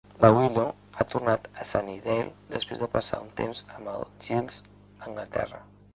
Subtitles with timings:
[0.23, 0.69] La Willow
[0.99, 5.63] ha tornat a Sunnydale després de passar un temps amb el Giles a Anglaterra.